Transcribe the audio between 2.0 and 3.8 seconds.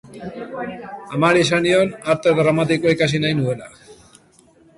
Arte Dramatikoa ikasi nahi nuela.